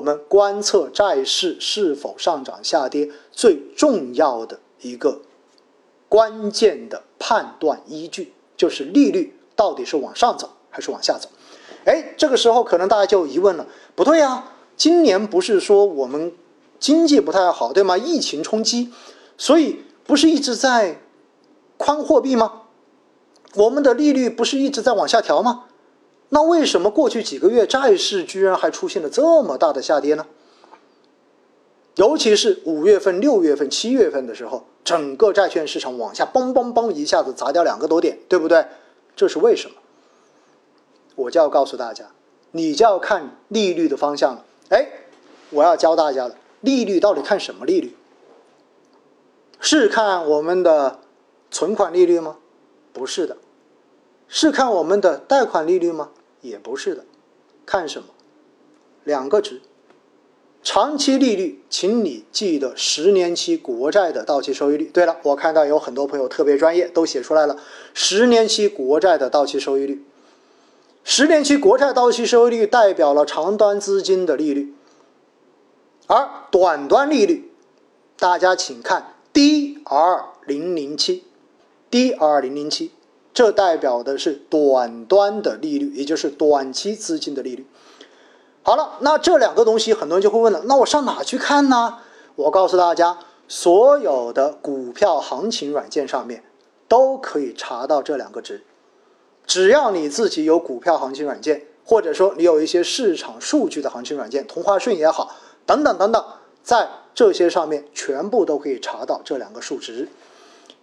[0.00, 5.20] 我们观测债市是否上涨下跌最重要的一个
[6.08, 11.28] 关键的判断依据，就是利率到底是往上走还是往下走。
[11.84, 16.32] 哎，这个时候可能大家就有疑问了，不对呀，今年不是说我们
[16.78, 17.98] 经济不太好，对吗？
[17.98, 18.90] 疫情冲击，
[19.36, 21.02] 所以不是一直在
[21.76, 22.62] 宽货币吗？
[23.54, 25.66] 我们的利率不是一直在往下调吗？
[26.30, 30.26] 那为什么过去几个月债市居然还出现了这么大的下跌呢？
[31.96, 38.64] 尤其是五月份、六月份、七月份的时候，整个债券市场往下嘣嘣嘣一下子砸掉两个多点，对不对？
[39.16, 39.76] 这是为什么？
[41.16, 42.06] 我就要告诉大家，
[42.52, 44.44] 你就要看利率的方向了。
[44.68, 44.88] 哎，
[45.50, 47.94] 我要教大家了，利率到底看什么利率？
[49.58, 51.00] 是看我们的
[51.50, 52.36] 存款利率吗？
[52.92, 53.36] 不是的。
[54.28, 56.10] 是看我们的贷款利率吗？
[56.40, 57.04] 也不是的。
[57.66, 58.08] 看什么？
[59.04, 59.60] 两个值。
[60.62, 64.90] 长期利率，请你记得十年期国债的到期收益率。
[64.92, 67.56] 对了，我看到有很多朋友特别专业，都写出来了。
[67.94, 70.04] 十年期国债的到期收益率。
[71.02, 74.74] 十年期国债到期收益率代表了长端资金的利率，
[76.06, 77.50] 而短端利率，
[78.18, 81.24] 大家请看 DR 零零七
[81.90, 82.90] ，DR 零零七，
[83.40, 87.66] 这代表的是短端的利率，也就是短期资金的利率。
[88.62, 91.96] 好了，那这两个东西，很多人就会问了，那我上哪去看呢？
[92.36, 93.18] 我告诉大家，
[93.48, 96.44] 所有的股票行情软件上面
[96.86, 98.62] 都可以查到这两个值。
[99.46, 106.22] 只要你自己有股票行情软件，或者说你有一些市场数据的行情软件，同花顺也好，等等等等，
[106.62, 110.10] 在这些上面全部都可以查到这两个数值。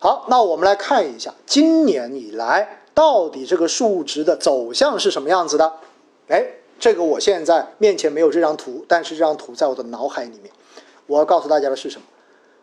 [0.00, 5.72] 好，那我们来看一下今年以来到底这个数值的走向是什么样子的。
[6.28, 6.44] 哎，
[6.78, 10.50] 这个我现在面前没有这张图，但是这张图在我的脑海里面。
[11.06, 12.06] 我要告诉大家的是什么？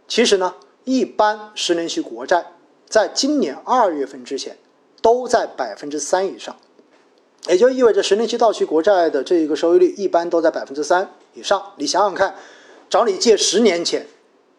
[0.08, 2.44] 其实呢，一般十年期国债
[2.90, 4.58] 在今年二月份之前。
[5.00, 6.54] 都在百分之三以上，
[7.48, 11.64] 也就意味着十年期到期国债的这一个收益率一般都在百分之三以上。
[11.78, 12.36] 你想想看，
[12.90, 14.08] 找你借十年钱，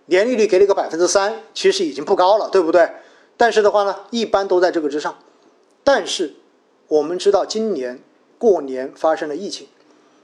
[0.08, 2.90] 年利率给你个百分之三，其实已经不高了，对不对？
[3.38, 5.16] 但是的话呢，一般都在这个之上。
[5.84, 6.34] 但是
[6.88, 8.02] 我们知道，今年
[8.36, 9.68] 过年发生了疫情，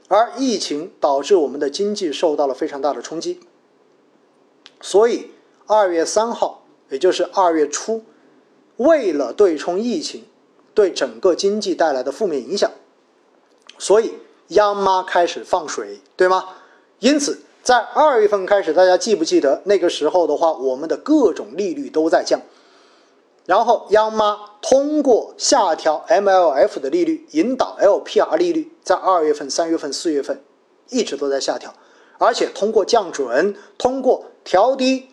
[0.07, 3.39] 而疫情导致我们的经济受到了非常大的冲击，
[4.81, 5.31] 所以
[5.65, 8.03] 二月三号，也就是二月初。
[8.77, 10.25] 为了对冲疫情
[10.73, 12.69] 对整个经济带来的负面影响，
[13.77, 14.15] 所以
[14.49, 16.49] 央妈开始放水，对吗？
[16.99, 22.39] 因此，在二月份开始，大家记不记得那个时候的话，我们的各种利率都在降，
[23.47, 30.43] 然后央妈通过下调 MLF 的利率，引导 LPR 利率在二月份、三月份、四月份
[30.89, 31.73] 一直都在下调，
[32.19, 35.07] 而且通过降准，通过调低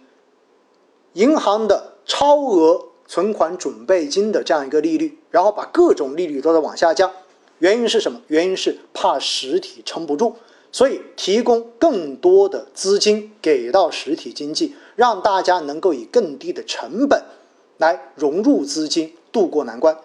[1.14, 2.88] 银行的超额。
[3.04, 7.10] 存款准备金的这样一个利率，然后把各种利率都在往下降，
[7.58, 8.22] 原因是什么？
[8.28, 10.36] 原因是怕实体撑不住，
[10.72, 17.22] 所以提供更多的资金给到实体经济，让大家能够以更低的成本
[17.76, 19.98] 来融入资金，渡过难关。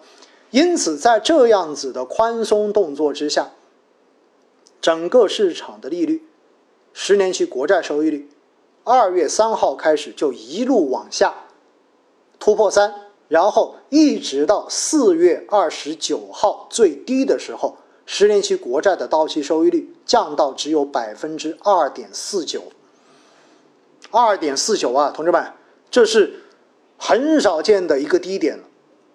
[0.50, 3.52] 因此，在这样子的宽松动作之下，
[4.80, 6.22] 整个市场的利率，
[6.92, 8.28] 十年期国债收益率，
[8.84, 11.34] 二月三号开始就一路往下。
[12.38, 12.94] 突破三，
[13.28, 17.76] 然后一直到四月二十九号最低的时候，
[18.10, 22.62] 十年期国债的到期收益率降到只有百分之二点四九。
[24.10, 25.52] 二点四九啊，同志们，
[25.90, 26.44] 这是
[26.96, 28.64] 很少见的一个低点了。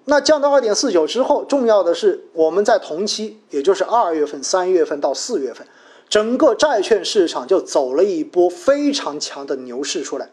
[0.06, 5.66] 那降到二点四九之后，重要的是我们在同期，也就是二月份、三月份到四月份，
[6.08, 10.30] 整个债券市场就走了一波非常强的牛市出来。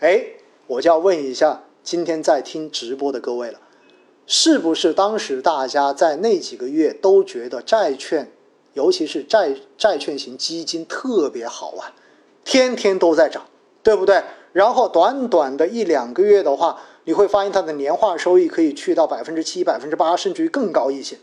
[0.00, 0.24] 哎。
[0.66, 3.58] 我就要问一下，今天在听直播的各位了，
[4.28, 8.30] 是不是当时大家在那几个月都觉得债券，
[8.74, 11.90] 尤其是债债券型基金特别好啊，
[12.44, 13.46] 天天都在涨，
[13.82, 14.22] 对不对？
[14.52, 21.18] 然后短短的一两个月的话，你会发现它的年化收益可以去到百分之七、百分之八，甚至于更高一些。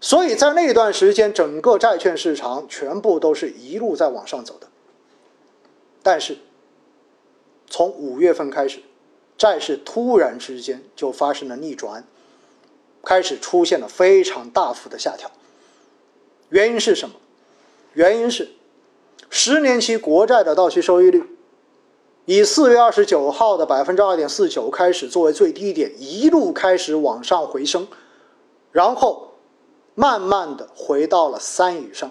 [0.00, 4.66] 所以在那段时间，整个债券市场全部都是一路在往上走的。
[6.02, 6.38] 但是。
[7.66, 8.80] 从五月份开始，
[9.36, 12.04] 债市突然之间就发生了逆转，
[13.04, 15.30] 开始出现了非常大幅的下调。
[16.48, 17.14] 原因是什么？
[17.92, 18.50] 原因是
[19.30, 21.22] 十年期国债的到期收益率
[22.24, 27.86] 以四月二十九号的百分之二点四九开始作为最低点，一路开始往上回升，
[28.72, 29.34] 然后
[29.94, 32.10] 慢慢的回到了三以上，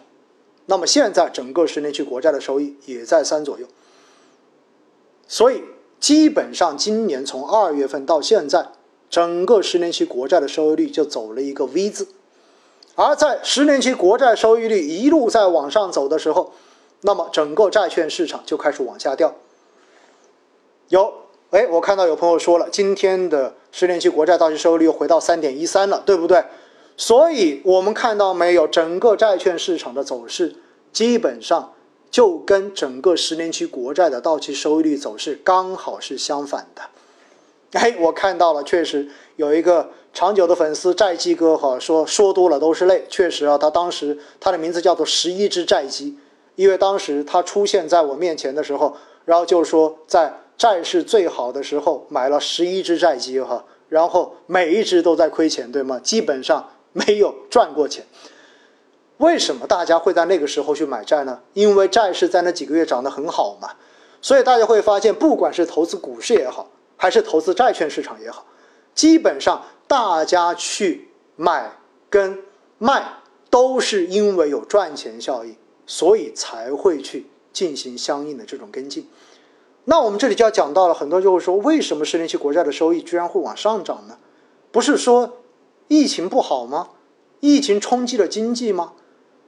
[0.67, 3.65] 那么现在整个十年期国债的收益也在三左右，
[5.27, 5.63] 所以
[5.99, 8.67] 基本上今年从二月份到现在，
[9.13, 12.07] 整个十年期国债的收益率就走了一个 V 字。
[12.95, 16.51] 而在十年期国债收益率一路在往上走的时候，
[17.01, 19.36] 那么整个债券市场就开始往下掉。
[20.89, 21.13] 有，
[21.51, 26.44] 哎，我看到有朋友说了，今天的十年期国债到期收益率又回到三点一三了，对不对？
[26.98, 30.56] 所以我们看到没有，整个债券市场的走势
[30.92, 31.71] 基本上
[32.10, 36.81] 就跟整个十年期国债的到期收益率走势刚好是相反的。
[37.73, 46.17] 哎，我看到了，确实有一个长久的粉丝债基哥哈说说多了都是泪，确实啊，他当时他的名字叫做十一只债基，
[46.55, 55.99] 因为当时他出现在我面前的时候，然后就说在债市最好的时候买了十一只债基哈，然后每一只都在亏钱，对吗？
[55.99, 56.69] 基本上。
[56.95, 58.05] 没有赚过钱，
[59.17, 61.39] 为什么大家会在那个时候去买债呢？
[61.53, 63.71] 因为债市在那几个月涨得很好嘛，
[64.21, 68.45] 所以大家会发现，不管是投资股市也好，还是投资债券市场也好，
[68.93, 71.77] 基本上大家去买
[72.09, 72.39] 跟
[72.77, 73.03] 卖
[73.49, 75.55] 都是因为有赚钱效应，
[75.85, 79.07] 所以才会去进行相应的这种跟进。
[79.85, 84.17] 那我们这里就要讲到了，很多就会说，为什么十年期国债的收益居然会往上涨呢？
[84.71, 85.39] 不是说。
[85.89, 86.91] 疫情不好吗？
[87.41, 88.93] 疫情冲击了经济吗？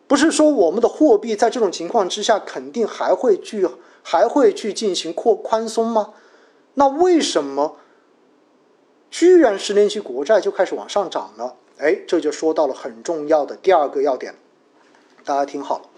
[0.06, 3.68] 不是说我们的货币在这种情况之下肯定还会去
[4.04, 6.14] 还会去进行扩宽松吗？
[6.76, 7.78] 那为什么
[9.10, 11.56] 居然十年期国债就开始往上涨了？
[11.78, 14.36] 哎，这就说到了很重要的第二个要点，
[15.26, 15.90] 大家听好了，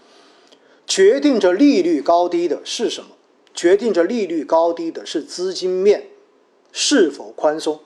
[0.88, 3.10] 决定着利率高低的是什么？
[3.54, 6.08] 决定着利率高低的是资金面
[6.72, 7.80] 是否宽松。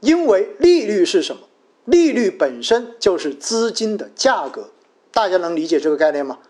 [0.00, 1.48] 因为利率是什么？
[1.84, 4.70] 利率本身就是资金的价格，
[5.12, 6.40] 大家能理解这个概念吗？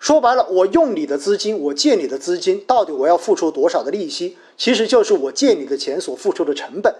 [0.00, 4.38] 说白了，我用你的资金，我借你的资金，到底我要付出多少的利息？
[4.56, 6.94] 其实就是我借你的钱所付出的成本。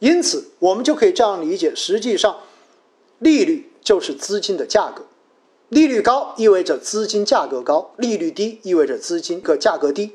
[0.00, 2.36] 因此，我们就可以这样理解：实际上，
[3.18, 5.06] 利率就是资金的价格。
[5.70, 10.12] 利率高意味着资金价格高，利率低意味着资金个价格低。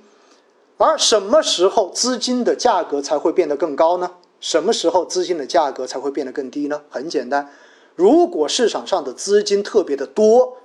[0.77, 4.11] 而什么时候资金的价格才会变得更高呢？
[4.39, 6.83] 什么时候资金的价格才会变得更低呢？
[6.89, 7.49] 很简单，
[7.95, 10.57] 如果市场上的资金特别的多，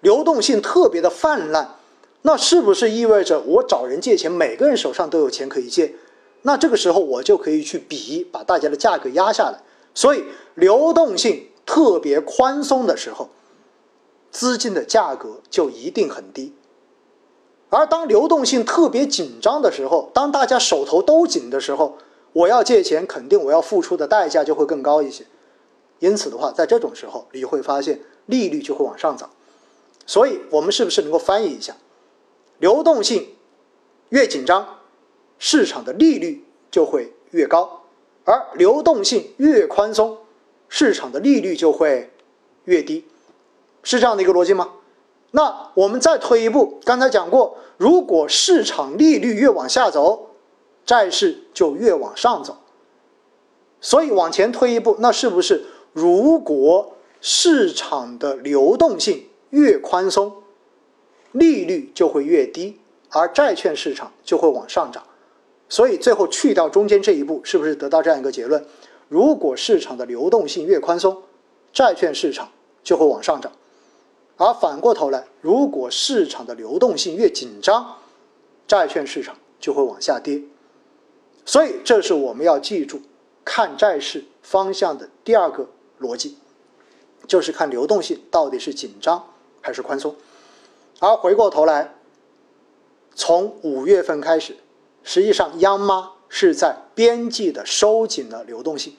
[0.00, 1.76] 流动性特别的泛滥，
[2.22, 5.94] 那是不是意味着我找人借钱，每个人手上都有钱可以借？
[6.42, 9.60] 那这个时候我就可以去比，把大家的价格压下来。
[9.94, 10.24] 所以
[10.54, 13.28] 流动性特别宽松的时候，
[14.30, 16.54] 资金的价格就一定很低。
[17.68, 21.98] 而当流动性特别紧张的时候，当大家手头都紧的时候，
[22.32, 25.24] 我要借钱，肯定我要付出的代价就会更高一些。
[25.98, 29.28] 因此的话，在这种时候，你会发现利率就会往上涨。
[30.06, 31.76] 所以，我们是不是能够翻译一下？
[32.58, 33.34] 流动性
[34.10, 34.78] 越紧张，
[35.38, 37.82] 市场的利率就会越高；
[38.24, 40.18] 而流动性越宽松，
[40.68, 42.10] 市场的利率就会
[42.64, 43.04] 越低。
[43.82, 44.70] 是这样的一个逻辑吗？
[45.30, 50.28] 那我们再退一步，刚才讲过，如果市场利率越往下走。
[50.86, 52.56] 债市就越往上走，
[53.80, 60.42] 所以往前推一步，那是不是如果市场的流动性越宽松，
[61.32, 62.80] 利率就会越低，
[63.10, 65.04] 而债券市场就会往上涨？
[65.68, 68.64] 所以最后去掉中间这一步，是不是得到这样一个结论？
[69.08, 71.22] 如果市场的流动性越宽松，
[71.72, 72.50] 债券市场
[72.82, 73.52] 就会往上涨，
[74.36, 77.98] 而反过头来，如果市场的流动性越紧张，
[78.66, 80.42] 债券市场就会往下跌。
[81.44, 83.00] 所以，这是我们要记住
[83.44, 85.68] 看债市方向的第二个
[86.00, 86.36] 逻辑，
[87.26, 89.24] 就是看流动性到底是紧张
[89.60, 90.14] 还是宽松。
[90.98, 91.94] 而回过头来，
[93.14, 94.56] 从五月份开始，
[95.02, 98.94] 实际上央妈是在边际的收紧了流动性。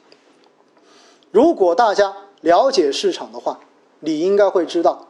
[1.32, 3.60] 如果大家了解市场的话，
[4.00, 5.08] 你应该会知道，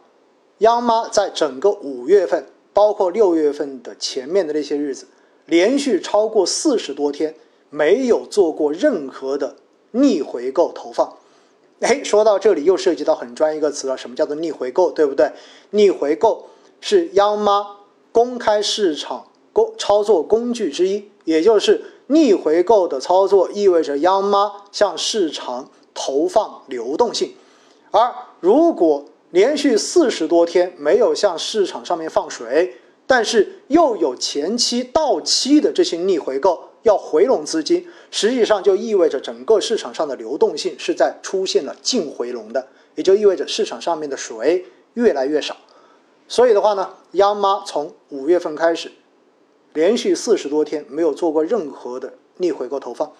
[0.59, 5.07] 央妈在整个五月份，包括六月份的前面的那些日子。
[5.47, 7.35] 连续超过四十多天
[7.69, 9.55] 没有做过任何的
[9.91, 11.17] 逆回购投放，
[11.81, 15.31] 哎，说到这里又涉及到很专业一个词了，什么叫做逆回购，对不对？
[15.71, 16.47] 逆回购
[16.79, 17.67] 是央妈
[18.11, 27.33] 公开市场工操作工具之一，也就是逆回购的操作意味着央妈向市场投放流动性，
[27.91, 32.77] 而如果连续四十多天没有向市场上面放水。
[33.07, 45.57] 但是又有前期到期的这些逆回购要回笼资金，实际上就意味着整个市场上的流动性是在出现了净回笼的，也就意味着市场上面的水越来越少。
[46.27, 48.91] 所以的话呢，央妈从五月份开始，
[49.73, 53.11] 连续四十多天没有做过任何的逆回购投放，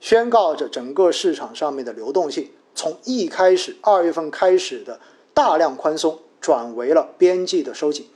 [0.00, 4.98] 宣告着整个市场上面的流动性从一开始二月份开始的
[5.32, 8.06] 大量宽松，转为了边际的收紧。